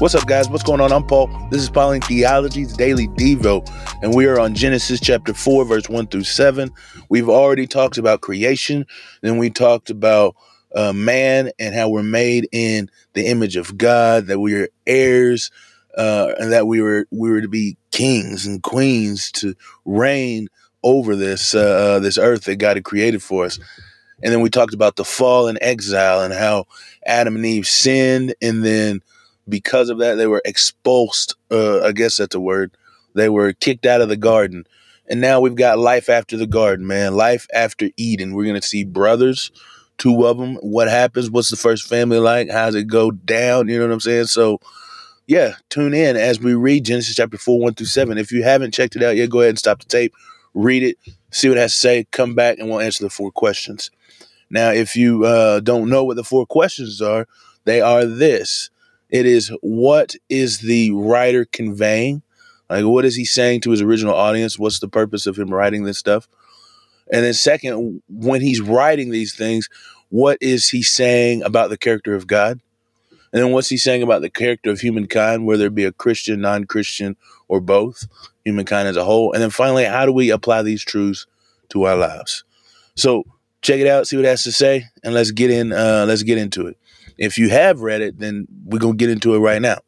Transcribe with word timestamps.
What's 0.00 0.14
up, 0.14 0.26
guys? 0.26 0.48
What's 0.48 0.62
going 0.62 0.80
on? 0.80 0.92
I'm 0.92 1.06
Paul. 1.06 1.26
This 1.50 1.60
is 1.60 1.68
Pauline 1.68 2.00
Theology's 2.00 2.72
Daily 2.72 3.06
Devo, 3.08 3.68
and 4.02 4.14
we 4.14 4.24
are 4.24 4.40
on 4.40 4.54
Genesis 4.54 4.98
chapter 4.98 5.34
4, 5.34 5.66
verse 5.66 5.90
1 5.90 6.06
through 6.06 6.24
7. 6.24 6.70
We've 7.10 7.28
already 7.28 7.66
talked 7.66 7.98
about 7.98 8.22
creation, 8.22 8.86
then 9.20 9.36
we 9.36 9.50
talked 9.50 9.90
about 9.90 10.36
uh, 10.74 10.94
man 10.94 11.50
and 11.58 11.74
how 11.74 11.90
we're 11.90 12.02
made 12.02 12.48
in 12.50 12.90
the 13.12 13.26
image 13.26 13.56
of 13.56 13.76
God, 13.76 14.28
that 14.28 14.40
we 14.40 14.54
are 14.54 14.70
heirs, 14.86 15.50
uh, 15.98 16.32
and 16.38 16.50
that 16.50 16.66
we 16.66 16.80
were 16.80 17.06
we 17.10 17.28
were 17.28 17.42
to 17.42 17.48
be 17.48 17.76
kings 17.90 18.46
and 18.46 18.62
queens 18.62 19.30
to 19.32 19.54
reign 19.84 20.48
over 20.82 21.14
this 21.14 21.54
uh, 21.54 21.58
uh 21.58 21.98
this 21.98 22.16
earth 22.16 22.44
that 22.44 22.56
God 22.56 22.78
had 22.78 22.84
created 22.84 23.22
for 23.22 23.44
us. 23.44 23.58
And 24.22 24.32
then 24.32 24.40
we 24.40 24.48
talked 24.48 24.72
about 24.72 24.96
the 24.96 25.04
fall 25.04 25.46
and 25.46 25.58
exile 25.60 26.22
and 26.22 26.32
how 26.32 26.68
Adam 27.04 27.36
and 27.36 27.44
Eve 27.44 27.66
sinned, 27.66 28.34
and 28.40 28.64
then 28.64 29.02
because 29.50 29.90
of 29.90 29.98
that, 29.98 30.14
they 30.14 30.26
were 30.26 30.42
expulsed. 30.44 31.34
Uh, 31.50 31.82
I 31.82 31.92
guess 31.92 32.16
that's 32.16 32.34
a 32.34 32.40
word. 32.40 32.76
They 33.14 33.28
were 33.28 33.52
kicked 33.52 33.86
out 33.86 34.00
of 34.00 34.08
the 34.08 34.16
garden. 34.16 34.64
And 35.08 35.20
now 35.20 35.40
we've 35.40 35.56
got 35.56 35.78
life 35.78 36.08
after 36.08 36.36
the 36.36 36.46
garden, 36.46 36.86
man. 36.86 37.16
Life 37.16 37.46
after 37.52 37.90
Eden. 37.96 38.34
We're 38.34 38.44
going 38.44 38.60
to 38.60 38.66
see 38.66 38.84
brothers, 38.84 39.50
two 39.98 40.24
of 40.24 40.38
them. 40.38 40.54
What 40.56 40.88
happens? 40.88 41.30
What's 41.30 41.50
the 41.50 41.56
first 41.56 41.88
family 41.88 42.18
like? 42.18 42.48
How's 42.50 42.76
it 42.76 42.84
go 42.84 43.10
down? 43.10 43.68
You 43.68 43.78
know 43.78 43.86
what 43.86 43.94
I'm 43.94 44.00
saying? 44.00 44.26
So, 44.26 44.60
yeah, 45.26 45.54
tune 45.68 45.94
in 45.94 46.16
as 46.16 46.40
we 46.40 46.54
read 46.54 46.84
Genesis 46.84 47.16
chapter 47.16 47.38
4, 47.38 47.60
1 47.60 47.74
through 47.74 47.86
7. 47.86 48.18
If 48.18 48.30
you 48.30 48.44
haven't 48.44 48.72
checked 48.72 48.94
it 48.94 49.02
out 49.02 49.16
yet, 49.16 49.30
go 49.30 49.40
ahead 49.40 49.50
and 49.50 49.58
stop 49.58 49.80
the 49.80 49.86
tape, 49.86 50.14
read 50.54 50.84
it, 50.84 50.96
see 51.32 51.48
what 51.48 51.58
it 51.58 51.62
has 51.62 51.72
to 51.72 51.78
say, 51.78 52.06
come 52.12 52.34
back, 52.36 52.58
and 52.58 52.68
we'll 52.68 52.80
answer 52.80 53.02
the 53.02 53.10
four 53.10 53.32
questions. 53.32 53.90
Now, 54.48 54.70
if 54.70 54.96
you 54.96 55.24
uh, 55.24 55.60
don't 55.60 55.88
know 55.88 56.04
what 56.04 56.16
the 56.16 56.24
four 56.24 56.46
questions 56.46 57.02
are, 57.02 57.26
they 57.64 57.80
are 57.80 58.04
this 58.04 58.70
it 59.10 59.26
is 59.26 59.52
what 59.60 60.14
is 60.28 60.58
the 60.58 60.92
writer 60.92 61.44
conveying? 61.44 62.22
Like, 62.68 62.84
what 62.84 63.04
is 63.04 63.16
he 63.16 63.24
saying 63.24 63.62
to 63.62 63.70
his 63.70 63.82
original 63.82 64.14
audience? 64.14 64.58
What's 64.58 64.78
the 64.78 64.88
purpose 64.88 65.26
of 65.26 65.36
him 65.36 65.52
writing 65.52 65.82
this 65.82 65.98
stuff? 65.98 66.28
And 67.12 67.24
then, 67.24 67.34
second, 67.34 68.02
when 68.08 68.40
he's 68.40 68.60
writing 68.60 69.10
these 69.10 69.34
things, 69.34 69.68
what 70.08 70.38
is 70.40 70.68
he 70.68 70.82
saying 70.82 71.42
about 71.42 71.70
the 71.70 71.76
character 71.76 72.14
of 72.14 72.28
God? 72.28 72.60
And 73.32 73.42
then, 73.42 73.50
what's 73.50 73.68
he 73.68 73.76
saying 73.76 74.02
about 74.02 74.22
the 74.22 74.30
character 74.30 74.70
of 74.70 74.80
humankind, 74.80 75.46
whether 75.46 75.66
it 75.66 75.74
be 75.74 75.84
a 75.84 75.92
Christian, 75.92 76.40
non 76.40 76.64
Christian, 76.64 77.16
or 77.48 77.60
both, 77.60 78.06
humankind 78.44 78.86
as 78.86 78.96
a 78.96 79.04
whole? 79.04 79.32
And 79.32 79.42
then, 79.42 79.50
finally, 79.50 79.84
how 79.84 80.06
do 80.06 80.12
we 80.12 80.30
apply 80.30 80.62
these 80.62 80.84
truths 80.84 81.26
to 81.70 81.84
our 81.84 81.96
lives? 81.96 82.44
So, 82.94 83.24
check 83.62 83.80
it 83.80 83.88
out, 83.88 84.06
see 84.06 84.16
what 84.16 84.24
it 84.24 84.28
has 84.28 84.44
to 84.44 84.52
say, 84.52 84.84
and 85.02 85.12
let's 85.12 85.32
get 85.32 85.50
in. 85.50 85.72
Uh, 85.72 86.04
let's 86.06 86.22
get 86.22 86.38
into 86.38 86.68
it. 86.68 86.76
If 87.18 87.38
you 87.38 87.50
have 87.50 87.80
read 87.80 88.00
it, 88.00 88.18
then 88.18 88.46
we're 88.64 88.78
gonna 88.78 88.94
get 88.94 89.10
into 89.10 89.34
it 89.34 89.38
right 89.38 89.62
now. 89.62 89.78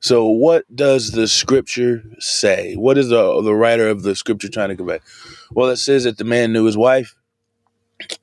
So, 0.00 0.26
what 0.26 0.64
does 0.74 1.10
the 1.10 1.26
scripture 1.26 2.04
say? 2.18 2.74
What 2.74 2.98
is 2.98 3.08
the 3.08 3.42
the 3.42 3.54
writer 3.54 3.88
of 3.88 4.02
the 4.02 4.14
scripture 4.14 4.48
trying 4.48 4.68
to 4.68 4.76
convey? 4.76 5.00
Well, 5.52 5.70
it 5.70 5.76
says 5.78 6.04
that 6.04 6.18
the 6.18 6.24
man 6.24 6.52
knew 6.52 6.64
his 6.64 6.76
wife, 6.76 7.16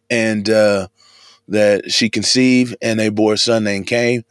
and 0.10 0.50
uh, 0.50 0.88
that 1.50 1.92
she 1.92 2.10
conceived, 2.10 2.76
and 2.82 3.00
they 3.00 3.10
bore 3.10 3.34
a 3.34 3.38
son 3.38 3.64
named 3.66 3.88
Cain. 3.88 4.24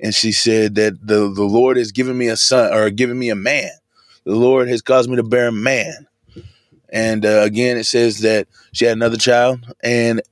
And 0.00 0.14
she 0.14 0.32
said 0.32 0.74
that 0.76 1.06
the 1.06 1.32
the 1.32 1.44
Lord 1.44 1.76
has 1.76 1.92
given 1.92 2.18
me 2.18 2.28
a 2.28 2.36
son, 2.36 2.72
or 2.72 2.90
given 2.90 3.18
me 3.18 3.30
a 3.30 3.36
man. 3.36 3.70
The 4.24 4.34
Lord 4.34 4.68
has 4.68 4.82
caused 4.82 5.08
me 5.08 5.16
to 5.16 5.22
bear 5.22 5.48
a 5.48 5.52
man. 5.52 6.06
And 6.92 7.24
uh, 7.24 7.42
again, 7.42 7.76
it 7.76 7.84
says 7.84 8.20
that 8.20 8.48
she 8.72 8.84
had 8.84 8.96
another 8.96 9.16
child, 9.16 9.72
and 9.82 10.22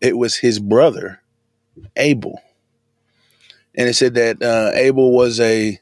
it 0.00 0.16
was 0.16 0.36
his 0.36 0.58
brother, 0.60 1.19
Abel. 1.96 2.40
And 3.74 3.88
it 3.88 3.94
said 3.94 4.14
that 4.14 4.42
uh, 4.42 4.72
Abel 4.74 5.12
was 5.12 5.40
a 5.40 5.78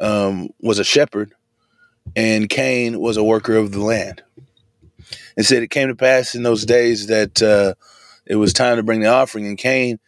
um, 0.00 0.50
was 0.60 0.78
a 0.78 0.84
shepherd, 0.84 1.32
and 2.16 2.48
Cain 2.48 3.00
was 3.00 3.16
a 3.16 3.24
worker 3.24 3.56
of 3.56 3.72
the 3.72 3.80
land. 3.80 4.22
It 5.36 5.44
said 5.44 5.62
it 5.62 5.70
came 5.70 5.88
to 5.88 5.94
pass 5.94 6.34
in 6.34 6.42
those 6.42 6.66
days 6.66 7.06
that 7.06 7.40
uh, 7.42 7.74
it 8.26 8.36
was 8.36 8.52
time 8.52 8.76
to 8.76 8.82
bring 8.82 9.00
the 9.00 9.06
offering, 9.06 9.46
and 9.46 9.56
Cain 9.56 9.98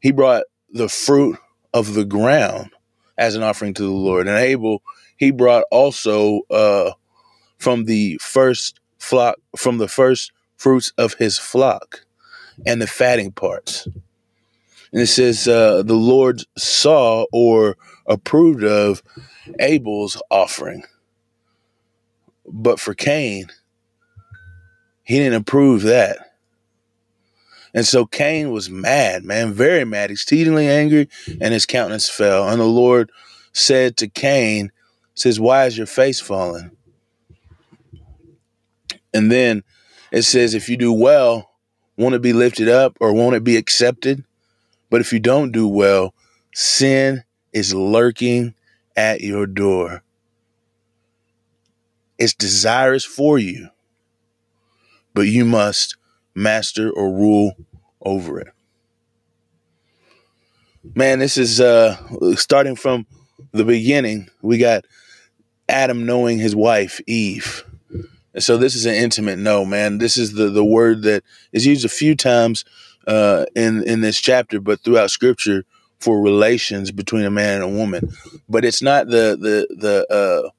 he 0.00 0.12
brought 0.12 0.44
the 0.72 0.88
fruit 0.88 1.38
of 1.74 1.94
the 1.94 2.04
ground 2.04 2.70
as 3.18 3.34
an 3.34 3.42
offering 3.42 3.74
to 3.74 3.82
the 3.82 3.90
Lord, 3.90 4.28
and 4.28 4.38
Abel 4.38 4.82
he 5.16 5.30
brought 5.30 5.64
also 5.70 6.40
uh, 6.50 6.92
from 7.58 7.84
the 7.84 8.18
first 8.20 8.80
flock, 8.98 9.36
from 9.56 9.78
the 9.78 9.88
first 9.88 10.32
fruits 10.56 10.92
of 10.98 11.14
his 11.14 11.38
flock, 11.38 12.04
and 12.66 12.80
the 12.80 12.86
fatting 12.86 13.32
parts. 13.32 13.88
And 14.92 15.02
it 15.02 15.06
says, 15.06 15.48
uh, 15.48 15.82
the 15.82 15.94
Lord 15.94 16.42
saw 16.56 17.26
or 17.32 17.76
approved 18.06 18.64
of 18.64 19.02
Abel's 19.58 20.20
offering. 20.30 20.84
But 22.46 22.78
for 22.78 22.94
Cain, 22.94 23.46
he 25.02 25.18
didn't 25.18 25.40
approve 25.40 25.82
that. 25.82 26.18
And 27.74 27.86
so 27.86 28.04
Cain 28.04 28.50
was 28.50 28.68
mad, 28.68 29.24
man, 29.24 29.54
very 29.54 29.84
mad, 29.84 30.10
exceedingly 30.10 30.68
angry, 30.68 31.08
and 31.40 31.54
his 31.54 31.64
countenance 31.64 32.08
fell. 32.08 32.48
And 32.48 32.60
the 32.60 32.64
Lord 32.64 33.10
said 33.52 33.96
to 33.98 34.08
Cain, 34.08 34.70
says, 35.14 35.40
Why 35.40 35.64
is 35.64 35.78
your 35.78 35.86
face 35.86 36.20
fallen? 36.20 36.76
And 39.14 39.30
then 39.30 39.62
it 40.10 40.22
says, 40.22 40.54
if 40.54 40.68
you 40.68 40.76
do 40.76 40.92
well, 40.92 41.50
won't 41.96 42.14
it 42.14 42.22
be 42.22 42.32
lifted 42.32 42.68
up 42.68 42.96
or 43.00 43.12
won't 43.12 43.36
it 43.36 43.44
be 43.44 43.56
accepted? 43.56 44.24
But 44.92 45.00
if 45.00 45.10
you 45.10 45.20
don't 45.20 45.52
do 45.52 45.66
well, 45.66 46.12
sin 46.52 47.24
is 47.50 47.74
lurking 47.74 48.54
at 48.94 49.22
your 49.22 49.46
door. 49.46 50.02
It's 52.18 52.34
desirous 52.34 53.02
for 53.02 53.38
you, 53.38 53.70
but 55.14 55.22
you 55.22 55.46
must 55.46 55.96
master 56.34 56.90
or 56.90 57.10
rule 57.10 57.54
over 58.02 58.38
it. 58.38 58.48
Man, 60.94 61.20
this 61.20 61.38
is 61.38 61.58
uh 61.58 61.96
starting 62.36 62.76
from 62.76 63.06
the 63.52 63.64
beginning. 63.64 64.28
We 64.42 64.58
got 64.58 64.84
Adam 65.70 66.04
knowing 66.04 66.38
his 66.38 66.54
wife, 66.54 67.00
Eve. 67.06 67.64
And 68.34 68.44
so 68.44 68.58
this 68.58 68.74
is 68.74 68.84
an 68.84 68.94
intimate 68.94 69.38
no, 69.38 69.64
man. 69.64 69.96
This 69.96 70.18
is 70.18 70.34
the 70.34 70.50
the 70.50 70.64
word 70.64 71.00
that 71.04 71.24
is 71.50 71.64
used 71.64 71.86
a 71.86 71.88
few 71.88 72.14
times 72.14 72.66
uh, 73.06 73.46
in 73.54 73.82
in 73.84 74.00
this 74.00 74.20
chapter, 74.20 74.60
but 74.60 74.80
throughout 74.80 75.10
Scripture 75.10 75.64
for 76.00 76.20
relations 76.20 76.90
between 76.90 77.24
a 77.24 77.30
man 77.30 77.62
and 77.62 77.64
a 77.64 77.76
woman. 77.76 78.10
But 78.48 78.64
it's 78.64 78.82
not 78.82 79.06
the 79.06 79.36
the 79.40 79.66
the. 79.76 80.06
Uh, 80.12 80.50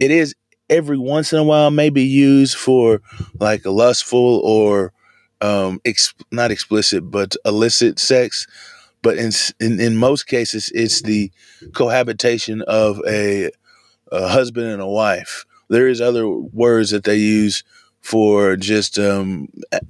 it 0.00 0.10
is 0.10 0.34
every 0.70 0.98
once 0.98 1.32
in 1.32 1.38
a 1.38 1.44
while 1.44 1.70
maybe 1.70 2.02
used 2.02 2.56
for 2.56 3.00
like 3.38 3.64
a 3.64 3.70
lustful 3.70 4.40
or 4.44 4.92
um, 5.40 5.80
ex- 5.84 6.14
not 6.30 6.50
explicit 6.50 7.10
but 7.10 7.36
illicit 7.44 7.98
sex. 7.98 8.46
But 9.02 9.18
in, 9.18 9.32
in 9.60 9.80
in 9.80 9.96
most 9.96 10.26
cases, 10.26 10.70
it's 10.74 11.02
the 11.02 11.30
cohabitation 11.74 12.62
of 12.62 13.00
a, 13.06 13.50
a 14.10 14.28
husband 14.28 14.66
and 14.68 14.80
a 14.80 14.88
wife 14.88 15.44
there 15.68 15.88
is 15.88 16.00
other 16.00 16.28
words 16.28 16.90
that 16.90 17.04
they 17.04 17.16
use 17.16 17.64
for 18.04 18.54
just 18.54 18.98
um, 18.98 19.48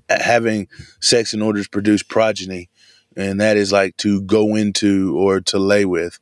having 0.08 0.68
sex 1.00 1.34
in 1.34 1.42
order 1.42 1.60
to 1.60 1.68
produce 1.68 2.04
progeny, 2.04 2.70
and 3.16 3.40
that 3.40 3.56
is 3.56 3.72
like 3.72 3.96
to 3.96 4.22
go 4.22 4.54
into 4.54 5.18
or 5.18 5.40
to 5.40 5.58
lay 5.58 5.84
with. 5.84 6.20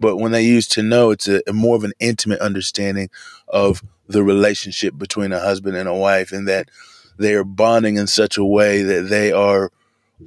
But 0.00 0.16
when 0.16 0.32
they 0.32 0.42
use 0.42 0.66
to 0.68 0.82
know, 0.82 1.10
it's 1.10 1.28
a, 1.28 1.42
a 1.46 1.52
more 1.52 1.76
of 1.76 1.84
an 1.84 1.92
intimate 2.00 2.40
understanding 2.40 3.10
of 3.46 3.84
the 4.08 4.24
relationship 4.24 4.96
between 4.96 5.32
a 5.32 5.38
husband 5.38 5.76
and 5.76 5.86
a 5.86 5.94
wife, 5.94 6.32
and 6.32 6.48
that 6.48 6.70
they 7.18 7.34
are 7.34 7.44
bonding 7.44 7.98
in 7.98 8.06
such 8.06 8.38
a 8.38 8.44
way 8.44 8.82
that 8.82 9.10
they 9.10 9.30
are 9.30 9.70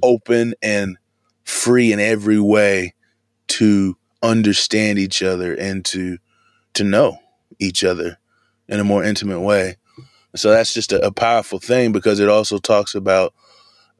open 0.04 0.54
and 0.62 0.98
free 1.42 1.92
in 1.92 1.98
every 1.98 2.38
way 2.38 2.94
to 3.48 3.96
understand 4.22 5.00
each 5.00 5.20
other 5.20 5.52
and 5.52 5.84
to 5.86 6.18
to 6.74 6.84
know 6.84 7.18
each 7.58 7.82
other 7.82 8.18
in 8.68 8.78
a 8.78 8.84
more 8.84 9.02
intimate 9.02 9.40
way. 9.40 9.78
So 10.36 10.50
that's 10.50 10.74
just 10.74 10.92
a, 10.92 11.06
a 11.06 11.12
powerful 11.12 11.58
thing 11.58 11.92
because 11.92 12.20
it 12.20 12.28
also 12.28 12.58
talks 12.58 12.94
about 12.94 13.34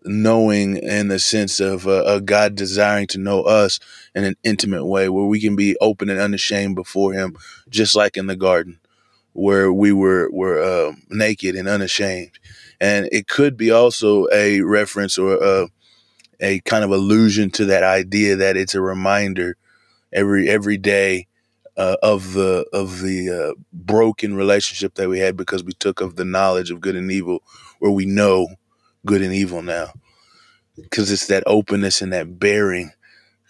knowing 0.04 0.76
in 0.76 1.08
the 1.08 1.19
sense 1.19 1.60
of 1.60 1.86
uh, 1.86 2.04
a 2.06 2.20
God 2.20 2.54
desiring 2.54 3.06
to 3.08 3.19
know 3.19 3.42
us 3.42 3.80
in 4.14 4.25
an 4.25 4.36
intimate 4.44 4.86
way 4.86 5.08
where 5.08 5.26
we 5.26 5.40
can 5.40 5.56
be 5.56 5.76
open 5.80 6.08
and 6.08 6.20
unashamed 6.20 6.76
before 6.76 7.12
him 7.12 7.36
just 7.69 7.94
like 7.94 8.16
in 8.16 8.26
the 8.26 8.36
garden 8.36 8.80
where 9.32 9.72
we 9.72 9.92
were 9.92 10.30
were 10.32 10.60
uh, 10.62 10.92
naked 11.10 11.54
and 11.54 11.69
unashamed. 11.69 12.32
And 12.80 13.08
it 13.12 13.28
could 13.28 13.56
be 13.56 13.70
also 13.70 14.26
a 14.32 14.62
reference 14.62 15.19
or 15.19 15.36
a, 15.42 15.69
a 16.40 16.60
kind 16.60 16.84
of 16.84 16.90
allusion 16.90 17.50
to 17.52 17.66
that 17.66 17.84
idea 17.84 18.36
that 18.36 18.56
it's 18.56 18.75
a 18.75 18.80
reminder 18.82 19.56
every 20.12 20.48
every 20.48 20.78
day 20.78 21.27
uh, 21.78 21.96
of 22.02 22.34
the 22.34 22.66
of 22.72 23.00
the 23.00 23.30
uh, 23.30 23.54
broken 23.72 24.34
relationship 24.34 24.96
that 24.96 25.08
we 25.08 25.20
had 25.20 25.36
because 25.36 25.64
we 25.64 25.72
took 25.72 26.00
of 26.00 26.16
the 26.16 26.25
knowledge 26.25 26.70
of 26.70 26.80
good 26.80 26.96
and 26.96 27.10
evil, 27.10 27.42
where 27.78 27.92
we 27.92 28.04
know 28.04 28.48
good 29.06 29.22
and 29.22 29.32
evil 29.32 29.62
now, 29.62 29.92
because 30.76 31.10
it's 31.10 31.28
that 31.28 31.44
openness 31.46 32.02
and 32.02 32.12
that 32.12 32.38
bearing. 32.38 32.90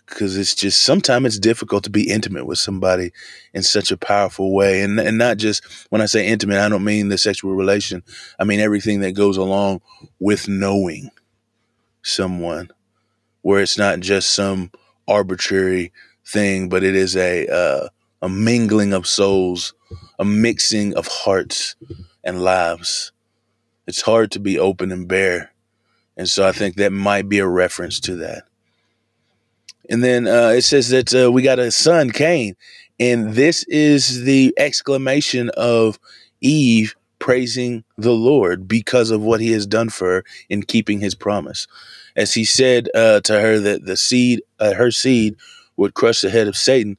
Because 0.06 0.38
it's 0.38 0.54
just 0.54 0.82
sometimes 0.84 1.26
it's 1.26 1.38
difficult 1.38 1.84
to 1.84 1.90
be 1.90 2.10
intimate 2.10 2.46
with 2.46 2.58
somebody 2.58 3.12
in 3.52 3.62
such 3.62 3.90
a 3.90 3.96
powerful 3.96 4.54
way. 4.54 4.82
And 4.82 4.98
and 4.98 5.18
not 5.18 5.36
just 5.36 5.62
when 5.90 6.00
i 6.00 6.06
say 6.06 6.26
intimate 6.26 6.60
i 6.60 6.68
don't 6.68 6.84
mean 6.84 7.08
the 7.08 7.18
sexual 7.18 7.54
relation. 7.54 8.02
I 8.38 8.44
mean 8.44 8.58
everything 8.60 9.00
that 9.00 9.12
goes 9.12 9.36
along 9.36 9.82
with 10.18 10.48
knowing 10.48 11.10
someone 12.02 12.70
where 13.42 13.60
it's 13.60 13.76
not 13.76 14.00
just 14.00 14.30
some 14.30 14.70
arbitrary 15.06 15.92
thing 16.26 16.70
but 16.70 16.82
it 16.82 16.94
is 16.94 17.14
a 17.16 17.46
uh, 17.48 17.88
a 18.22 18.28
mingling 18.28 18.92
of 18.92 19.06
souls 19.06 19.74
a 20.18 20.24
mixing 20.24 20.94
of 20.94 21.06
hearts 21.06 21.76
and 22.24 22.42
lives 22.42 23.12
it's 23.86 24.02
hard 24.02 24.30
to 24.30 24.40
be 24.40 24.58
open 24.58 24.92
and 24.92 25.08
bare 25.08 25.52
and 26.16 26.28
so 26.28 26.46
i 26.46 26.52
think 26.52 26.76
that 26.76 26.92
might 26.92 27.28
be 27.28 27.38
a 27.38 27.46
reference 27.46 28.00
to 28.00 28.16
that 28.16 28.44
and 29.88 30.04
then 30.04 30.26
uh, 30.28 30.48
it 30.48 30.62
says 30.62 30.90
that 30.90 31.14
uh, 31.14 31.32
we 31.32 31.42
got 31.42 31.58
a 31.58 31.70
son, 31.70 32.10
Cain. 32.10 32.54
And 33.00 33.34
this 33.34 33.64
is 33.64 34.24
the 34.24 34.52
exclamation 34.56 35.50
of 35.56 35.98
Eve 36.40 36.94
praising 37.18 37.84
the 37.96 38.12
Lord 38.12 38.68
because 38.68 39.10
of 39.10 39.22
what 39.22 39.40
he 39.40 39.52
has 39.52 39.66
done 39.66 39.88
for 39.88 40.06
her 40.08 40.24
in 40.48 40.62
keeping 40.62 41.00
his 41.00 41.14
promise. 41.14 41.66
As 42.16 42.34
he 42.34 42.44
said 42.44 42.88
uh, 42.94 43.20
to 43.22 43.40
her 43.40 43.58
that 43.60 43.86
the 43.86 43.96
seed, 43.96 44.42
uh, 44.58 44.74
her 44.74 44.90
seed, 44.90 45.36
would 45.76 45.94
crush 45.94 46.20
the 46.20 46.30
head 46.30 46.48
of 46.48 46.56
Satan. 46.56 46.98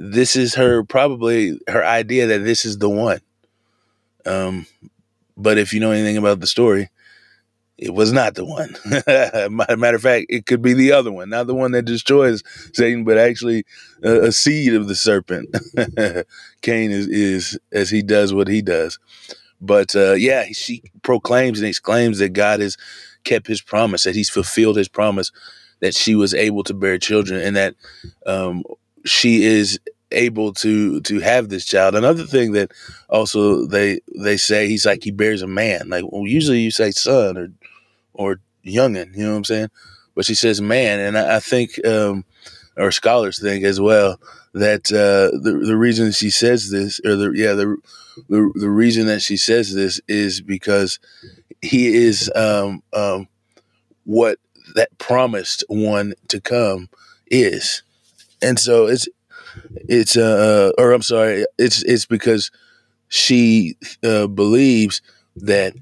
This 0.00 0.36
is 0.36 0.54
her 0.54 0.84
probably 0.84 1.58
her 1.66 1.84
idea 1.84 2.28
that 2.28 2.44
this 2.44 2.64
is 2.64 2.78
the 2.78 2.88
one. 2.88 3.20
Um, 4.24 4.66
but 5.36 5.58
if 5.58 5.72
you 5.72 5.80
know 5.80 5.90
anything 5.90 6.16
about 6.16 6.38
the 6.38 6.46
story, 6.46 6.88
it 7.76 7.92
was 7.94 8.12
not 8.12 8.36
the 8.36 8.44
one. 8.44 8.76
Matter 9.78 9.96
of 9.96 10.02
fact, 10.02 10.26
it 10.28 10.46
could 10.46 10.62
be 10.62 10.72
the 10.72 10.92
other 10.92 11.10
one, 11.10 11.30
not 11.30 11.48
the 11.48 11.54
one 11.54 11.72
that 11.72 11.84
destroys 11.84 12.44
Satan, 12.74 13.02
but 13.02 13.18
actually 13.18 13.64
a, 14.04 14.26
a 14.26 14.32
seed 14.32 14.74
of 14.74 14.86
the 14.86 14.94
serpent. 14.94 15.48
Cain 16.62 16.92
is, 16.92 17.08
is 17.08 17.58
as 17.72 17.90
he 17.90 18.02
does 18.02 18.32
what 18.32 18.46
he 18.46 18.62
does. 18.62 19.00
But 19.60 19.96
uh, 19.96 20.12
yeah, 20.12 20.44
she 20.52 20.82
proclaims 21.02 21.58
and 21.58 21.68
exclaims 21.68 22.20
that 22.20 22.34
God 22.34 22.60
has 22.60 22.76
kept 23.24 23.48
his 23.48 23.62
promise, 23.62 24.04
that 24.04 24.14
he's 24.14 24.30
fulfilled 24.30 24.76
his 24.76 24.88
promise, 24.88 25.32
that 25.80 25.96
she 25.96 26.14
was 26.14 26.34
able 26.34 26.62
to 26.64 26.74
bear 26.74 26.98
children, 26.98 27.40
and 27.40 27.56
that 27.56 27.74
um, 28.26 28.62
she 29.04 29.44
is 29.44 29.78
able 30.12 30.54
to 30.54 31.00
to 31.02 31.20
have 31.20 31.48
this 31.48 31.64
child. 31.64 31.94
Another 31.94 32.24
thing 32.24 32.52
that 32.52 32.72
also 33.08 33.66
they 33.66 34.00
they 34.16 34.36
say 34.36 34.68
he's 34.68 34.86
like 34.86 35.04
he 35.04 35.10
bears 35.10 35.42
a 35.42 35.46
man. 35.46 35.88
Like 35.88 36.04
well, 36.06 36.26
usually 36.26 36.60
you 36.60 36.70
say 36.70 36.90
son 36.90 37.36
or 37.36 37.48
or 38.14 38.40
youngin, 38.64 39.16
you 39.16 39.24
know 39.24 39.32
what 39.32 39.38
I'm 39.38 39.44
saying? 39.44 39.68
But 40.14 40.24
she 40.26 40.34
says 40.34 40.60
man, 40.60 41.00
and 41.00 41.18
I, 41.18 41.36
I 41.36 41.40
think 41.40 41.84
um, 41.86 42.24
or 42.76 42.90
scholars 42.90 43.40
think 43.40 43.64
as 43.64 43.80
well 43.80 44.20
that 44.54 44.90
uh, 44.92 45.36
the 45.38 45.62
the 45.64 45.76
reason 45.76 46.12
she 46.12 46.30
says 46.30 46.70
this 46.70 47.00
or 47.04 47.16
the 47.16 47.32
yeah 47.34 47.52
the 47.52 47.76
the, 48.28 48.52
the 48.54 48.70
reason 48.70 49.06
that 49.06 49.22
she 49.22 49.36
says 49.36 49.74
this 49.74 50.00
is 50.08 50.40
because 50.40 50.98
he 51.62 51.88
is 51.88 52.30
um, 52.34 52.82
um, 52.92 53.28
what 54.04 54.38
that 54.74 54.96
promised 54.98 55.64
one 55.68 56.14
to 56.28 56.40
come 56.40 56.88
is, 57.26 57.82
and 58.42 58.58
so 58.58 58.86
it's 58.86 59.08
it's 59.88 60.16
uh, 60.16 60.72
uh 60.78 60.82
or 60.82 60.92
I'm 60.92 61.02
sorry, 61.02 61.44
it's 61.58 61.82
it's 61.84 62.06
because 62.06 62.50
she 63.08 63.76
uh, 64.04 64.26
believes 64.26 65.00
that 65.36 65.74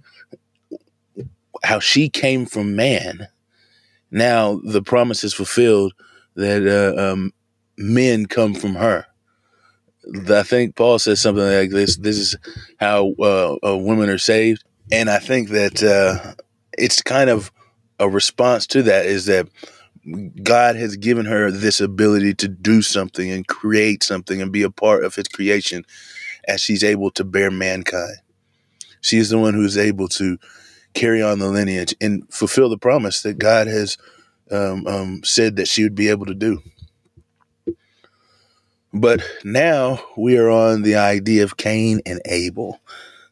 how 1.62 1.80
she 1.80 2.08
came 2.08 2.46
from 2.46 2.76
man. 2.76 3.28
Now 4.10 4.60
the 4.64 4.82
promise 4.82 5.24
is 5.24 5.34
fulfilled 5.34 5.92
that 6.34 6.66
uh, 6.66 7.12
um, 7.12 7.32
men 7.76 8.26
come 8.26 8.54
from 8.54 8.74
her. 8.76 9.06
I 10.30 10.44
think 10.44 10.76
Paul 10.76 11.00
says 11.00 11.20
something 11.20 11.44
like 11.44 11.70
this. 11.70 11.96
This 11.96 12.16
is 12.18 12.36
how 12.78 13.14
uh, 13.18 13.56
uh, 13.66 13.76
women 13.76 14.08
are 14.08 14.18
saved, 14.18 14.62
and 14.92 15.10
I 15.10 15.18
think 15.18 15.48
that 15.48 15.82
uh, 15.82 16.34
it's 16.78 17.02
kind 17.02 17.28
of 17.28 17.50
a 17.98 18.08
response 18.08 18.66
to 18.68 18.82
that 18.84 19.06
is 19.06 19.26
that 19.26 19.48
God 20.42 20.76
has 20.76 20.96
given 20.96 21.26
her 21.26 21.50
this 21.50 21.80
ability 21.80 22.34
to 22.34 22.48
do 22.48 22.82
something 22.82 23.30
and 23.30 23.46
create 23.46 24.02
something 24.02 24.40
and 24.40 24.52
be 24.52 24.62
a 24.62 24.70
part 24.70 25.04
of 25.04 25.14
His 25.14 25.28
creation, 25.28 25.84
as 26.46 26.60
she's 26.60 26.84
able 26.84 27.10
to 27.12 27.24
bear 27.24 27.50
mankind. 27.50 28.18
She 29.00 29.18
is 29.18 29.30
the 29.30 29.38
one 29.38 29.54
who 29.54 29.64
is 29.64 29.76
able 29.76 30.08
to 30.08 30.38
carry 30.94 31.22
on 31.22 31.38
the 31.38 31.48
lineage 31.48 31.94
and 32.00 32.22
fulfill 32.32 32.68
the 32.68 32.78
promise 32.78 33.22
that 33.22 33.38
God 33.38 33.66
has 33.66 33.98
um, 34.50 34.86
um, 34.86 35.20
said 35.24 35.56
that 35.56 35.68
she 35.68 35.82
would 35.82 35.94
be 35.94 36.08
able 36.08 36.26
to 36.26 36.34
do. 36.34 36.62
But 38.92 39.22
now 39.44 40.00
we 40.16 40.38
are 40.38 40.48
on 40.48 40.82
the 40.82 40.96
idea 40.96 41.44
of 41.44 41.56
Cain 41.56 42.00
and 42.06 42.20
Abel, 42.24 42.80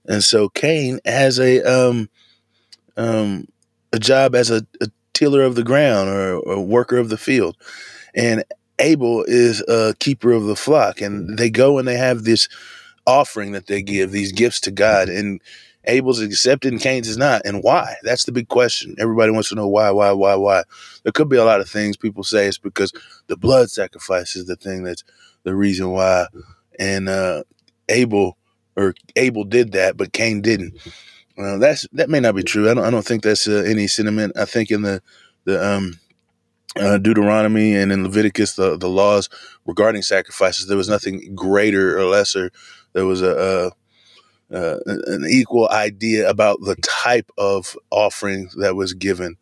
and 0.07 0.23
so 0.23 0.49
Cain 0.49 1.01
has 1.07 1.39
a 1.39 1.63
um, 1.63 2.11
um, 2.97 3.49
a 3.93 3.99
job 3.99 4.35
as 4.35 4.51
a, 4.51 4.67
a 4.81 4.89
tiller 5.15 5.43
of 5.43 5.55
the 5.55 5.65
ground 5.65 6.11
or, 6.11 6.35
a 6.51 6.61
worker 6.61 6.99
of 6.99 7.09
the 7.09 7.19
field, 7.19 7.57
and 8.15 8.45
Abel 8.79 9.25
is 9.27 9.63
a 9.69 9.95
keeper 10.01 10.33
of 10.33 10.45
the 10.45 10.57
flock, 10.57 11.01
and 11.01 11.39
they 11.39 11.51
go 11.51 11.79
and 11.79 11.87
they 11.89 11.97
have 11.97 12.25
this 12.25 12.49
offering 13.07 13.53
that 13.53 13.67
they 13.67 13.83
give 13.83 14.11
these 14.11 14.33
gifts 14.33 14.61
to 14.61 14.71
God, 14.71 15.09
and 15.09 15.41
Abel's 15.87 16.21
accepted 16.21 16.73
and 16.73 16.81
Cain's 16.81 17.09
is 17.09 17.17
not. 17.17 17.43
And 17.45 17.63
why? 17.63 17.97
That's 18.03 18.25
the 18.25 18.33
big 18.33 18.49
question. 18.49 18.97
Everybody 18.99 19.33
wants 19.33 19.51
to 19.51 19.55
know 19.55 19.69
why, 19.69 19.91
why, 19.91 20.13
why, 20.13 20.35
why. 20.35 20.63
There 21.03 21.13
could 21.13 21.29
be 21.29 21.37
a 21.37 21.45
lot 21.45 21.61
of 21.61 21.69
things 21.69 21.97
people 21.97 22.25
say 22.25 22.47
it's 22.47 22.59
because 22.59 22.93
the 23.27 23.37
blood 23.37 23.71
sacrifice 23.71 24.37
is 24.37 24.47
the 24.47 24.57
thing 24.57 24.85
that's 24.85 25.05
the 25.43 25.55
reason 25.55 25.91
why. 25.91 26.27
And 26.79 27.09
uh, 27.09 27.45
Abel 27.89 28.37
or 28.77 28.95
Abel 29.17 29.45
did 29.45 29.73
that, 29.73 29.97
but 29.97 30.13
Cain 30.13 30.41
didn't. 30.41 30.75
Uh, 31.37 31.59
that's 31.59 31.87
that 31.93 32.09
may 32.09 32.21
not 32.21 32.37
be 32.37 32.43
true. 32.43 32.71
I 32.71 32.75
don't. 32.75 32.85
I 32.85 32.91
don't 32.91 33.05
think 33.05 33.23
that's 33.23 33.49
uh, 33.49 33.65
any 33.67 33.87
sentiment. 33.87 34.37
I 34.37 34.45
think 34.45 34.71
in 34.71 34.83
the 34.83 35.03
the 35.45 35.65
um, 35.65 35.99
uh, 36.77 36.99
Deuteronomy 36.99 37.75
and 37.75 37.91
in 37.91 38.05
Leviticus, 38.05 38.55
the 38.55 38.77
the 38.77 38.89
laws 38.89 39.29
regarding 39.67 40.03
sacrifices, 40.03 40.67
there 40.67 40.77
was 40.77 40.89
nothing 40.89 41.35
greater 41.35 41.99
or 41.99 42.05
lesser. 42.05 42.51
There 42.93 43.07
was 43.07 43.23
a, 43.23 43.73
a 44.51 44.57
uh, 44.57 44.79
an 44.87 45.27
equal 45.29 45.69
idea 45.71 46.29
about 46.29 46.61
the 46.61 46.77
type 46.77 47.31
of 47.37 47.77
offering 47.91 48.51
that 48.59 48.77
was 48.77 48.95
given. 48.95 49.37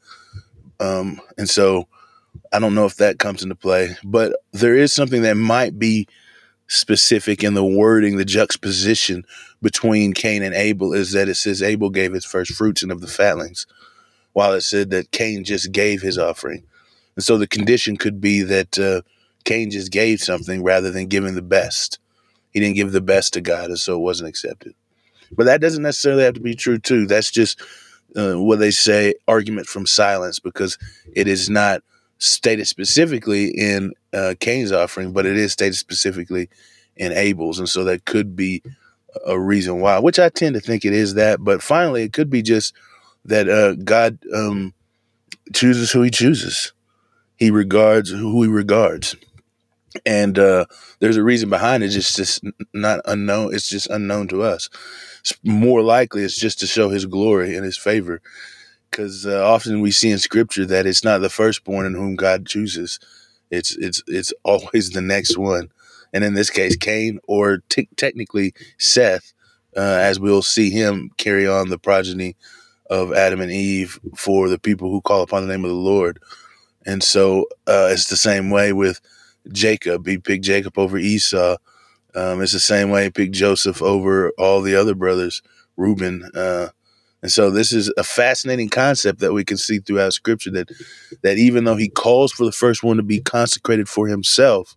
Um, 0.81 1.20
and 1.36 1.48
so 1.48 1.86
I 2.52 2.58
don't 2.58 2.74
know 2.74 2.86
if 2.86 2.96
that 2.96 3.19
comes 3.19 3.43
into 3.43 3.55
play, 3.55 3.96
but 4.05 4.34
there 4.52 4.74
is 4.74 4.93
something 4.93 5.22
that 5.22 5.36
might 5.36 5.78
be 5.78 6.08
specific 6.72 7.44
in 7.44 7.55
the 7.55 7.64
wording, 7.64 8.17
the 8.17 8.24
juxtaposition 8.24 9.24
between 9.60 10.14
Cain 10.14 10.43
and 10.43 10.55
Abel 10.55 10.93
is 10.94 11.12
that 11.12 11.29
it 11.29 11.34
says 11.34 11.62
Abel 11.62 11.91
gave 11.91 12.12
his 12.12 12.24
first 12.24 12.52
fruits 12.52 12.82
and 12.82 12.91
of 12.91 13.00
the 13.00 13.06
fatlings, 13.06 13.67
while 14.32 14.52
it 14.55 14.62
said 14.62 14.91
that 14.91 15.10
Cain 15.10 15.44
just 15.44 15.70
gave 15.72 16.00
his 16.00 16.19
offering. 16.19 16.64
And 17.14 17.24
so 17.24 17.36
the 17.36 17.46
condition 17.46 17.96
could 17.96 18.20
be 18.20 18.43
that 18.43 18.79
uh, 18.79 19.02
Cain 19.44 19.70
just 19.70 19.93
gave 19.93 20.20
something 20.20 20.62
rather 20.62 20.91
than 20.91 21.06
giving 21.06 21.34
the 21.34 21.43
best. 21.43 21.98
He 22.52 22.60
didn't 22.60 22.76
give 22.76 22.93
the 22.93 23.02
best 23.02 23.34
to 23.34 23.41
God, 23.41 23.67
and 23.67 23.79
so 23.79 23.94
it 23.96 24.02
wasn't 24.02 24.31
accepted. 24.31 24.74
But 25.31 25.44
that 25.44 25.60
doesn't 25.60 25.82
necessarily 25.82 26.24
have 26.24 26.34
to 26.34 26.41
be 26.41 26.55
true 26.55 26.79
too. 26.79 27.06
That's 27.06 27.31
just 27.31 27.60
uh, 28.17 28.34
what 28.34 28.58
they 28.58 28.70
say 28.70 29.14
argument 29.29 29.67
from 29.67 29.86
silence 29.86 30.38
because 30.38 30.79
it 31.14 31.29
is 31.29 31.50
not 31.50 31.82
stated 32.22 32.67
specifically 32.67 33.48
in 33.48 33.93
uh, 34.12 34.34
Cain's 34.41 34.72
offering, 34.72 35.12
but 35.12 35.26
it 35.26 35.36
is 35.36 35.52
stated 35.52 35.76
specifically 35.76 36.48
in 36.96 37.12
Abel's, 37.12 37.58
and 37.58 37.69
so 37.69 37.84
that 37.84 38.05
could 38.05 38.36
be 38.36 38.62
a 39.26 39.38
reason 39.38 39.81
why. 39.81 39.98
Which 39.98 40.19
I 40.19 40.29
tend 40.29 40.55
to 40.55 40.60
think 40.60 40.84
it 40.84 40.93
is 40.93 41.14
that, 41.14 41.43
but 41.43 41.62
finally, 41.62 42.02
it 42.05 42.12
could 42.12 42.31
be 42.31 42.43
just 42.43 42.74
that 43.24 43.48
uh, 43.48 43.74
God 43.74 44.19
um, 44.34 44.74
chooses 45.55 45.93
who 45.93 46.02
He 46.02 46.10
chooses. 46.10 46.72
He 47.36 47.50
regards 47.50 48.10
who 48.10 48.43
He 48.43 48.48
regards 48.48 49.17
and 50.05 50.38
uh, 50.38 50.67
there's 51.00 51.17
a 51.17 51.22
reason 51.22 51.50
behind 51.50 51.82
it. 51.82 51.94
It's 51.94 52.14
just 52.17 52.44
not 52.72 53.00
unknown. 53.05 53.55
It's 53.55 53.69
just 53.69 53.88
unknown 53.91 54.29
to 54.29 54.43
us. 54.43 54.69
It's 55.20 55.34
more 55.44 55.82
likely 55.82 56.22
it's 56.24 56.38
just 56.38 56.60
to 56.60 56.67
show 56.67 56.88
His 56.88 57.06
glory 57.06 57.55
and 57.55 57.64
His 57.64 57.76
favor, 57.79 58.20
because 58.93 59.27
uh, 59.27 59.44
often 59.46 59.82
we 59.82 59.93
see 59.93 60.13
in 60.13 60.19
Scripture 60.20 60.67
that 60.67 60.87
it's 60.87 61.05
not 61.05 61.20
the 61.20 61.31
firstborn 61.31 61.87
in 61.87 61.94
whom 61.94 62.17
God 62.17 62.46
chooses. 62.46 63.01
It's 63.51 63.77
it's 63.79 64.05
it's 64.08 64.34
always 64.44 64.93
the 64.93 65.03
next 65.03 65.39
one, 65.39 65.70
and 66.15 66.25
in 66.25 66.34
this 66.34 66.51
case, 66.51 66.77
Cain, 66.77 67.20
or 67.29 67.61
t- 67.70 67.91
technically 67.96 68.55
Seth, 68.79 69.34
uh, 69.77 69.81
as 69.81 70.20
we'll 70.20 70.43
see 70.43 70.70
him 70.70 71.11
carry 71.19 71.49
on 71.49 71.70
the 71.70 71.79
progeny 71.81 72.37
of 72.91 73.13
Adam 73.15 73.41
and 73.41 73.53
Eve 73.53 74.01
for 74.17 74.49
the 74.49 74.58
people 74.61 74.91
who 74.91 75.03
call 75.03 75.22
upon 75.22 75.46
the 75.46 75.53
name 75.53 75.65
of 75.65 75.70
the 75.70 75.77
Lord. 75.77 76.20
And 76.87 77.03
so 77.03 77.43
uh, 77.69 77.91
it's 77.93 78.08
the 78.08 78.17
same 78.19 78.51
way 78.51 78.72
with 78.72 79.01
Jacob. 79.53 80.06
He 80.06 80.19
picked 80.19 80.44
Jacob 80.44 80.79
over 80.79 80.99
Esau. 80.99 81.58
Um, 82.15 82.43
it's 82.43 82.53
the 82.53 82.61
same 82.61 82.91
way 82.91 83.05
he 83.05 83.11
picked 83.11 83.34
Joseph 83.34 83.82
over 83.82 84.32
all 84.39 84.63
the 84.63 84.77
other 84.77 84.94
brothers, 84.94 85.43
Reuben. 85.77 86.31
And 87.22 87.31
so 87.31 87.50
this 87.50 87.72
is 87.72 87.93
a 87.96 88.02
fascinating 88.02 88.69
concept 88.69 89.20
that 89.20 89.32
we 89.32 89.44
can 89.44 89.56
see 89.56 89.79
throughout 89.79 90.12
scripture 90.12 90.50
that 90.50 90.70
that 91.22 91.38
even 91.38 91.64
though 91.64 91.76
he 91.76 91.88
calls 91.88 92.32
for 92.32 92.44
the 92.44 92.52
first 92.52 92.82
one 92.82 92.96
to 92.96 93.02
be 93.02 93.20
consecrated 93.20 93.88
for 93.88 94.08
himself, 94.08 94.76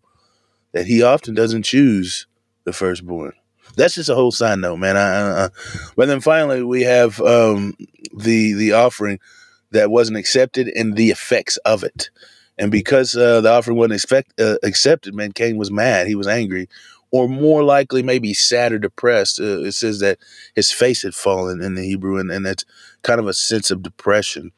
that 0.73 0.85
he 0.85 1.01
often 1.01 1.33
doesn't 1.33 1.63
choose 1.63 2.27
the 2.65 2.73
firstborn. 2.73 3.33
That's 3.75 3.95
just 3.95 4.09
a 4.09 4.15
whole 4.15 4.31
side 4.31 4.59
note, 4.59 4.77
man. 4.77 4.95
I, 4.95 5.49
but 5.95 6.07
then 6.07 6.21
finally 6.21 6.63
we 6.63 6.83
have 6.83 7.19
um, 7.21 7.75
the 8.15 8.53
the 8.53 8.73
offering 8.73 9.19
that 9.71 9.89
wasn't 9.89 10.17
accepted 10.17 10.67
and 10.67 10.95
the 10.95 11.09
effects 11.09 11.57
of 11.57 11.83
it. 11.83 12.09
And 12.57 12.71
because 12.71 13.15
uh, 13.15 13.41
the 13.41 13.51
offering 13.51 13.77
wasn't 13.77 13.95
expect, 13.95 14.39
uh, 14.39 14.55
accepted, 14.63 15.13
man, 15.13 15.33
Cain 15.33 15.57
was 15.57 15.71
mad. 15.71 16.07
He 16.07 16.15
was 16.15 16.27
angry, 16.27 16.69
or 17.11 17.27
more 17.27 17.63
likely, 17.63 18.03
maybe 18.03 18.33
sad 18.33 18.73
or 18.73 18.79
depressed. 18.79 19.39
Uh, 19.39 19.61
it 19.63 19.73
says 19.73 19.99
that 19.99 20.19
his 20.55 20.71
face 20.71 21.03
had 21.03 21.15
fallen 21.15 21.61
in 21.61 21.75
the 21.75 21.83
Hebrew, 21.83 22.17
and, 22.17 22.31
and 22.31 22.45
that's 22.45 22.65
kind 23.03 23.19
of 23.19 23.27
a 23.27 23.33
sense 23.33 23.71
of 23.71 23.83
depression. 23.83 24.51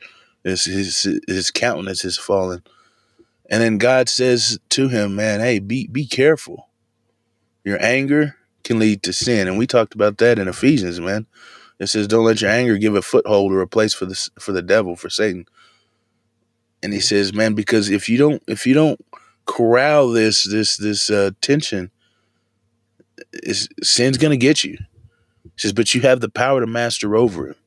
His, 0.44 0.66
his 0.66 1.20
his 1.28 1.52
countenance 1.52 2.04
has 2.04 2.18
fallen, 2.18 2.64
and 3.50 3.62
then 3.62 3.78
God 3.78 4.08
says 4.08 4.60
to 4.70 4.88
him, 4.88 5.16
"Man, 5.16 5.40
hey, 5.40 5.60
be 5.60 5.88
be 5.88 6.06
careful. 6.06 6.70
Your 7.66 7.84
anger 7.84 8.38
can 8.64 8.80
lead 8.80 9.04
to 9.04 9.14
sin." 9.14 9.48
And 9.48 9.58
we 9.58 9.68
talked 9.68 9.94
about 9.94 10.18
that 10.20 10.40
in 10.40 10.48
Ephesians, 10.48 11.02
man. 11.02 11.26
It 11.80 11.88
says, 11.88 12.08
"Don't 12.08 12.26
let 12.26 12.42
your 12.42 12.50
anger 12.50 12.78
give 12.78 12.96
a 12.96 13.02
foothold 13.02 13.52
or 13.52 13.62
a 13.62 13.68
place 13.68 13.94
for 13.94 14.06
the 14.06 14.30
for 14.40 14.54
the 14.54 14.62
devil, 14.62 14.96
for 14.96 15.10
Satan." 15.10 15.46
And 16.82 16.94
he 16.94 17.02
says, 17.02 17.34
"Man, 17.34 17.54
because 17.54 17.90
if 17.90 18.08
you 18.08 18.18
don't 18.18 18.42
if 18.48 18.66
you 18.66 18.74
don't 18.74 19.04
corral 19.46 20.10
this 20.10 20.44
this 20.44 20.78
this 20.78 21.10
uh, 21.10 21.32
tension, 21.42 21.92
sin's 23.84 24.18
going 24.18 24.32
to 24.32 24.38
get 24.38 24.64
you." 24.64 24.78
Says, 25.56 25.74
"But 25.74 25.94
you 25.94 26.02
have 26.02 26.22
the 26.22 26.30
power 26.30 26.62
to 26.62 26.68
master 26.68 27.16
over 27.16 27.50
it." 27.50 27.58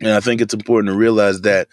And 0.00 0.10
I 0.10 0.20
think 0.20 0.40
it's 0.40 0.54
important 0.54 0.92
to 0.92 0.98
realize 0.98 1.40
that 1.42 1.68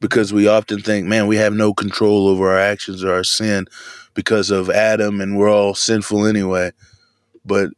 because 0.00 0.32
we 0.32 0.48
often 0.48 0.80
think, 0.80 1.06
man, 1.06 1.26
we 1.26 1.36
have 1.36 1.52
no 1.52 1.74
control 1.74 2.28
over 2.28 2.50
our 2.50 2.58
actions 2.58 3.04
or 3.04 3.12
our 3.12 3.24
sin 3.24 3.66
because 4.14 4.50
of 4.50 4.70
Adam 4.70 5.20
and 5.20 5.36
we're 5.36 5.50
all 5.50 5.74
sinful 5.74 6.26
anyway. 6.26 6.72
But 7.44 7.70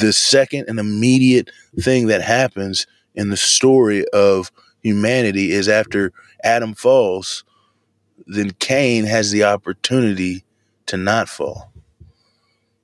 the 0.00 0.12
second 0.12 0.66
and 0.68 0.78
immediate 0.78 1.50
thing 1.80 2.08
that 2.08 2.20
happens 2.22 2.86
in 3.14 3.30
the 3.30 3.36
story 3.36 4.04
of 4.08 4.50
humanity 4.82 5.52
is 5.52 5.68
after 5.68 6.12
Adam 6.42 6.74
falls, 6.74 7.44
then 8.26 8.50
Cain 8.58 9.04
has 9.04 9.30
the 9.30 9.44
opportunity 9.44 10.44
to 10.86 10.96
not 10.96 11.28
fall. 11.28 11.72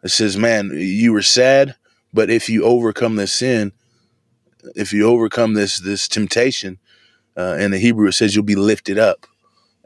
It 0.03 0.11
says, 0.11 0.37
man, 0.37 0.71
you 0.75 1.13
were 1.13 1.23
sad, 1.23 1.77
but 2.13 2.31
if 2.31 2.49
you 2.49 2.65
overcome 2.65 3.17
this 3.17 3.33
sin, 3.33 3.73
if 4.75 4.93
you 4.93 5.07
overcome 5.07 5.55
this 5.55 5.79
this 5.79 6.09
temptation, 6.09 6.79
uh, 7.37 7.57
in 7.59 7.71
the 7.71 7.79
Hebrew 7.79 8.09
it 8.09 8.13
says 8.13 8.35
you'll 8.35 8.45
be 8.45 8.57
lifted 8.57 8.99
up, 8.99 9.27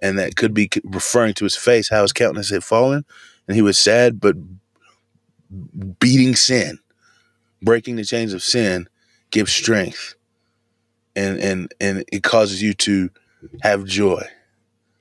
and 0.01 0.19
that 0.19 0.37
could 0.37 0.55
be 0.55 0.71
referring 0.85 1.35
to 1.35 1.45
his 1.45 1.57
face, 1.57 1.89
how 1.91 2.03
his 2.03 2.13
countenance 2.13 2.51
had 2.51 2.65
fallen, 2.65 3.05
and 3.47 3.55
he 3.55 3.63
was 3.63 3.79
sad, 3.79 4.21
but 4.21 4.37
beating 5.99 6.35
sin, 6.35 6.79
breaking 7.63 7.97
the 7.97 8.05
chains 8.05 8.33
of 8.33 8.43
sin, 8.43 8.89
gives 9.31 9.53
strength, 9.53 10.15
and 11.15 11.39
and 11.39 11.75
and 11.81 12.05
it 12.11 12.23
causes 12.23 12.63
you 12.63 12.75
to 12.75 13.11
have 13.63 13.85
joy. 13.85 14.23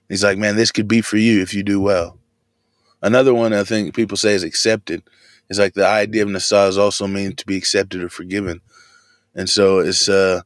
He's 0.09 0.23
like, 0.23 0.37
man, 0.37 0.55
this 0.55 0.71
could 0.71 0.87
be 0.87 1.01
for 1.01 1.17
you 1.17 1.41
if 1.41 1.53
you 1.53 1.63
do 1.63 1.79
well. 1.79 2.19
Another 3.03 3.35
one 3.35 3.53
I 3.53 3.65
think 3.65 3.95
people 3.95 4.17
say 4.17 4.35
is 4.35 4.43
accepted. 4.43 5.03
It's 5.49 5.59
like 5.59 5.75
the 5.75 5.87
idea 5.87 6.23
of 6.23 6.29
Nasa 6.29 6.69
is 6.69 6.79
also 6.79 7.07
mean 7.07 7.35
to 7.35 7.47
be 7.47 7.57
accepted 7.57 8.03
or 8.03 8.09
forgiven. 8.09 8.61
And 9.35 9.49
so 9.49 9.79
it's 9.79 10.09
uh 10.09 10.41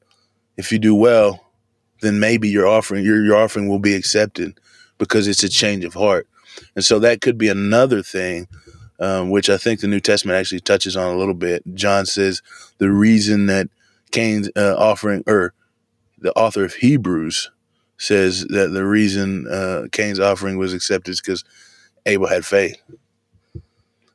if 0.58 0.72
you 0.72 0.80
do 0.80 0.96
well, 0.96 1.46
then 2.02 2.20
maybe 2.20 2.50
your 2.50 2.68
offering 2.68 3.06
your 3.06 3.24
your 3.24 3.38
offering 3.38 3.70
will 3.70 3.80
be 3.80 3.96
accepted 3.96 4.60
because 5.00 5.28
it's 5.28 5.44
a 5.44 5.50
change 5.50 5.86
of 5.86 5.96
heart. 5.96 6.28
And 6.76 6.86
so 6.86 7.00
that 7.00 7.22
could 7.22 7.38
be 7.38 7.50
another 7.50 8.04
thing 8.04 8.48
um, 9.00 9.30
which 9.30 9.50
I 9.50 9.58
think 9.58 9.82
the 9.82 9.88
New 9.88 10.02
Testament 10.02 10.38
actually 10.38 10.62
touches 10.62 10.98
on 10.98 11.14
a 11.14 11.18
little 11.18 11.36
bit. 11.36 11.64
John 11.76 12.08
says 12.08 12.42
the 12.80 12.92
reason 12.92 13.48
that 13.48 13.70
Cain's 14.12 14.50
uh, 14.58 14.76
offering, 14.78 15.24
or 15.28 15.54
the 16.20 16.34
author 16.34 16.66
of 16.66 16.76
Hebrews 16.76 17.52
says 17.98 18.46
that 18.48 18.70
the 18.70 18.86
reason 18.86 19.48
uh, 19.48 19.88
Cain's 19.92 20.20
offering 20.20 20.58
was 20.58 20.74
accepted 20.74 21.12
is 21.12 21.22
because 21.22 21.44
Abel 22.08 22.28
had 22.28 22.46
faith. 22.46 22.82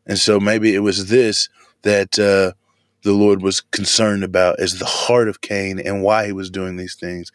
And 0.07 0.19
so 0.19 0.41
maybe 0.41 0.75
it 0.75 0.81
was 0.81 1.09
this 1.09 1.49
that 1.83 2.19
uh, 2.19 2.53
the 3.03 3.13
Lord 3.13 3.43
was 3.43 3.61
concerned 3.61 4.25
about 4.25 4.59
as 4.61 4.79
the 4.79 4.87
heart 4.87 5.29
of 5.29 5.41
Cain 5.41 5.79
and 5.79 6.03
why 6.03 6.27
he 6.27 6.33
was 6.33 6.51
doing 6.51 6.77
these 6.77 6.95
things. 6.95 7.31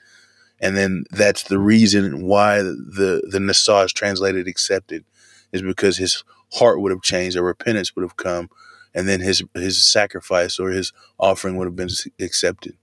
And 0.60 0.76
then 0.76 1.06
that's 1.12 1.44
the 1.44 1.60
reason 1.60 2.26
why 2.26 2.62
the 2.62 3.22
the 3.30 3.40
Nasah 3.40 3.86
is 3.86 3.94
translated 3.94 4.48
accepted 4.48 5.06
is 5.54 5.62
because 5.62 5.98
his 5.98 6.24
heart 6.54 6.82
would 6.82 6.92
have 6.92 7.02
changed, 7.02 7.38
a 7.38 7.44
repentance 7.44 7.96
would 7.96 8.04
have 8.04 8.18
come, 8.18 8.50
and 8.94 9.08
then 9.08 9.22
his 9.22 9.44
his 9.54 9.84
sacrifice 9.84 10.60
or 10.60 10.72
his 10.72 10.94
offering 11.20 11.58
would 11.58 11.68
have 11.68 11.76
been 11.76 11.90
accepted. 12.20 12.76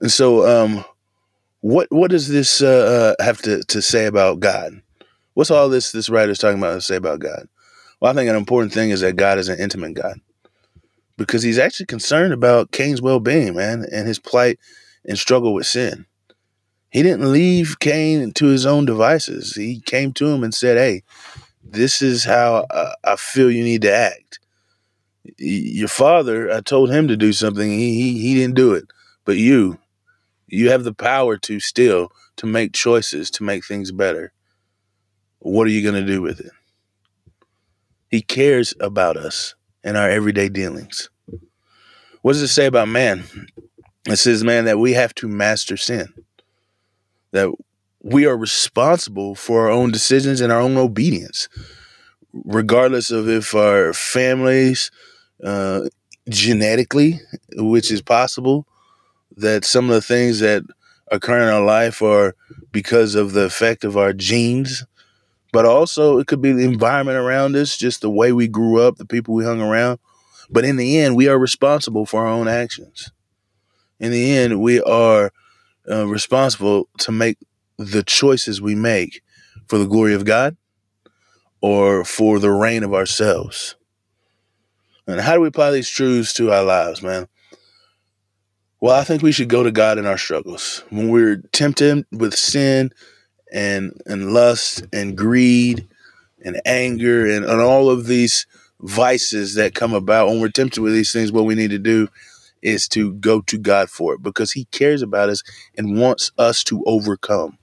And 0.00 0.12
so, 0.12 0.46
um, 0.46 0.84
what 1.60 1.88
what 1.90 2.10
does 2.10 2.28
this 2.28 2.62
uh, 2.62 3.14
uh, 3.18 3.24
have 3.24 3.42
to, 3.42 3.62
to 3.64 3.82
say 3.82 4.06
about 4.06 4.40
God? 4.40 4.80
What's 5.40 5.50
all 5.50 5.70
this 5.70 5.90
this 5.92 6.10
writer 6.10 6.32
is 6.32 6.38
talking 6.38 6.58
about 6.58 6.74
to 6.74 6.80
say 6.82 6.96
about 6.96 7.20
God? 7.20 7.48
Well, 7.98 8.12
I 8.12 8.14
think 8.14 8.28
an 8.28 8.36
important 8.36 8.74
thing 8.74 8.90
is 8.90 9.00
that 9.00 9.16
God 9.16 9.38
is 9.38 9.48
an 9.48 9.58
intimate 9.58 9.94
God 9.94 10.20
because 11.16 11.42
He's 11.42 11.58
actually 11.58 11.86
concerned 11.86 12.34
about 12.34 12.72
Cain's 12.72 13.00
well 13.00 13.20
being, 13.20 13.54
man, 13.54 13.86
and 13.90 14.06
his 14.06 14.18
plight 14.18 14.58
and 15.06 15.18
struggle 15.18 15.54
with 15.54 15.64
sin. 15.66 16.04
He 16.90 17.02
didn't 17.02 17.32
leave 17.32 17.78
Cain 17.78 18.32
to 18.32 18.46
his 18.48 18.66
own 18.66 18.84
devices. 18.84 19.54
He 19.54 19.80
came 19.80 20.12
to 20.12 20.26
him 20.28 20.44
and 20.44 20.52
said, 20.52 20.76
"Hey, 20.76 21.04
this 21.64 22.02
is 22.02 22.24
how 22.24 22.66
uh, 22.68 22.92
I 23.02 23.16
feel 23.16 23.50
you 23.50 23.64
need 23.64 23.80
to 23.80 23.94
act. 23.94 24.40
Your 25.38 25.88
father, 25.88 26.52
I 26.52 26.60
told 26.60 26.90
him 26.90 27.08
to 27.08 27.16
do 27.16 27.32
something. 27.32 27.70
He, 27.70 27.94
he, 27.94 28.18
he 28.18 28.34
didn't 28.34 28.56
do 28.56 28.74
it. 28.74 28.84
But 29.24 29.38
you, 29.38 29.78
you 30.48 30.68
have 30.68 30.84
the 30.84 30.92
power 30.92 31.38
to 31.38 31.60
still, 31.60 32.12
to 32.36 32.44
make 32.44 32.74
choices, 32.74 33.30
to 33.30 33.42
make 33.42 33.64
things 33.64 33.90
better. 33.90 34.34
What 35.40 35.66
are 35.66 35.70
you 35.70 35.82
going 35.82 36.02
to 36.02 36.10
do 36.10 36.22
with 36.22 36.40
it? 36.40 36.52
He 38.08 38.22
cares 38.22 38.74
about 38.80 39.16
us 39.16 39.54
and 39.82 39.96
our 39.96 40.08
everyday 40.08 40.48
dealings. 40.48 41.10
What 42.22 42.32
does 42.32 42.42
it 42.42 42.48
say 42.48 42.66
about 42.66 42.88
man? 42.88 43.24
It 44.06 44.16
says, 44.16 44.44
man, 44.44 44.64
that 44.66 44.78
we 44.78 44.92
have 44.92 45.14
to 45.16 45.28
master 45.28 45.76
sin. 45.76 46.08
That 47.32 47.52
we 48.02 48.26
are 48.26 48.36
responsible 48.36 49.34
for 49.34 49.62
our 49.62 49.70
own 49.70 49.90
decisions 49.90 50.40
and 50.40 50.52
our 50.52 50.60
own 50.60 50.76
obedience, 50.76 51.48
regardless 52.32 53.10
of 53.10 53.28
if 53.28 53.54
our 53.54 53.92
families, 53.92 54.90
uh, 55.44 55.82
genetically, 56.28 57.20
which 57.56 57.90
is 57.90 58.02
possible, 58.02 58.66
that 59.36 59.64
some 59.64 59.86
of 59.86 59.94
the 59.94 60.02
things 60.02 60.40
that 60.40 60.62
occur 61.10 61.42
in 61.42 61.48
our 61.48 61.64
life 61.64 62.02
are 62.02 62.34
because 62.72 63.14
of 63.14 63.32
the 63.32 63.44
effect 63.44 63.84
of 63.84 63.96
our 63.96 64.12
genes, 64.12 64.84
but 65.52 65.64
also 65.64 66.18
it 66.18 66.26
could 66.26 66.40
be 66.40 66.52
the 66.52 66.64
environment 66.64 67.18
around 67.18 67.56
us, 67.56 67.76
just 67.76 68.00
the 68.00 68.10
way 68.10 68.32
we 68.32 68.48
grew 68.48 68.80
up, 68.80 68.96
the 68.96 69.04
people 69.04 69.34
we 69.34 69.44
hung 69.44 69.60
around. 69.60 69.98
But 70.50 70.64
in 70.64 70.76
the 70.76 70.98
end, 70.98 71.16
we 71.16 71.28
are 71.28 71.38
responsible 71.38 72.06
for 72.06 72.26
our 72.26 72.32
own 72.32 72.48
actions. 72.48 73.10
In 73.98 74.12
the 74.12 74.32
end, 74.32 74.60
we 74.60 74.80
are 74.80 75.32
uh, 75.88 76.06
responsible 76.06 76.88
to 76.98 77.12
make 77.12 77.38
the 77.78 78.02
choices 78.02 78.60
we 78.60 78.74
make 78.74 79.22
for 79.68 79.78
the 79.78 79.86
glory 79.86 80.14
of 80.14 80.24
God 80.24 80.56
or 81.60 82.04
for 82.04 82.38
the 82.38 82.50
reign 82.50 82.82
of 82.82 82.94
ourselves. 82.94 83.76
And 85.06 85.20
how 85.20 85.34
do 85.34 85.40
we 85.40 85.48
apply 85.48 85.72
these 85.72 85.88
truths 85.88 86.32
to 86.34 86.52
our 86.52 86.62
lives, 86.62 87.02
man? 87.02 87.28
Well, 88.80 88.98
I 88.98 89.04
think 89.04 89.22
we 89.22 89.32
should 89.32 89.48
go 89.48 89.62
to 89.62 89.70
God 89.70 89.98
in 89.98 90.06
our 90.06 90.16
struggles. 90.16 90.84
When 90.90 91.10
we're 91.10 91.42
tempted 91.52 92.06
with 92.12 92.34
sin 92.34 92.92
and 93.52 94.00
and 94.06 94.32
lust 94.32 94.84
and 94.92 95.16
greed 95.16 95.86
and 96.42 96.60
anger 96.64 97.26
and, 97.26 97.44
and 97.44 97.60
all 97.60 97.90
of 97.90 98.06
these 98.06 98.46
vices 98.80 99.54
that 99.54 99.74
come 99.74 99.92
about, 99.92 100.28
when 100.28 100.40
we're 100.40 100.48
tempted 100.48 100.80
with 100.80 100.94
these 100.94 101.12
things, 101.12 101.32
what 101.32 101.44
we 101.44 101.54
need 101.54 101.70
to 101.70 101.78
do 101.78 102.08
is 102.62 102.88
to 102.88 103.12
go 103.14 103.40
to 103.42 103.58
God 103.58 103.90
for 103.90 104.14
it 104.14 104.22
because 104.22 104.52
He 104.52 104.64
cares 104.66 105.02
about 105.02 105.28
us 105.28 105.42
and 105.76 105.98
wants 105.98 106.30
us 106.38 106.64
to 106.64 106.82
overcome. 106.86 107.58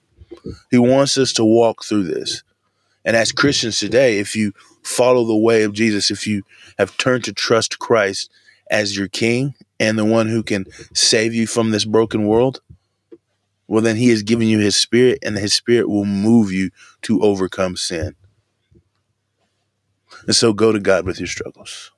He 0.72 0.78
wants 0.78 1.18
us 1.18 1.34
to 1.34 1.46
walk 1.46 1.84
through 1.84 2.04
this. 2.04 2.44
And 3.06 3.16
as 3.16 3.32
Christians 3.32 3.80
today, 3.80 4.20
if 4.20 4.36
you 4.36 4.54
follow 4.84 5.26
the 5.26 5.38
way 5.38 5.64
of 5.64 5.74
Jesus, 5.74 6.12
if 6.12 6.28
you 6.28 6.44
have 6.78 6.98
turned 6.98 7.24
to 7.26 7.34
trust 7.34 7.80
Christ 7.80 8.30
as 8.70 8.98
your 8.98 9.08
king 9.08 9.56
and 9.80 9.98
the 9.98 10.06
one 10.06 10.28
who 10.28 10.44
can 10.44 10.66
save 10.94 11.34
you 11.34 11.48
from 11.48 11.72
this 11.72 11.86
broken 11.86 12.28
world, 12.28 12.60
well, 13.68 13.82
then 13.82 13.98
he 13.98 14.10
has 14.10 14.24
given 14.24 14.48
you 14.48 14.60
his 14.60 14.76
spirit, 14.76 15.20
and 15.24 15.38
his 15.38 15.54
spirit 15.54 15.90
will 15.90 16.06
move 16.06 16.52
you 16.52 16.70
to 17.04 17.22
overcome 17.22 17.76
sin. 17.76 18.16
And 20.26 20.36
so 20.36 20.54
go 20.54 20.72
to 20.72 20.80
God 20.80 21.06
with 21.06 21.20
your 21.20 21.28
struggles. 21.28 21.92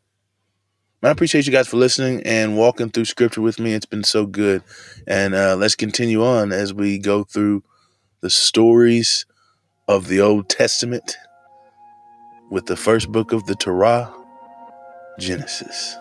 I 1.02 1.10
appreciate 1.10 1.46
you 1.46 1.54
guys 1.54 1.68
for 1.68 1.78
listening 1.78 2.22
and 2.26 2.58
walking 2.58 2.90
through 2.90 3.06
scripture 3.06 3.42
with 3.42 3.60
me. 3.60 3.74
It's 3.74 3.86
been 3.86 4.04
so 4.04 4.26
good. 4.26 4.64
And 5.08 5.34
uh, 5.34 5.56
let's 5.56 5.76
continue 5.76 6.26
on 6.26 6.52
as 6.52 6.74
we 6.74 6.98
go 6.98 7.24
through 7.24 7.64
the 8.20 8.30
stories 8.30 9.26
of 9.88 10.08
the 10.08 10.20
Old 10.20 10.50
Testament 10.50 11.18
with 12.52 12.66
the 12.66 12.76
first 12.76 13.12
book 13.12 13.32
of 13.32 13.46
the 13.46 13.56
Torah, 13.56 14.14
Genesis. 15.20 15.96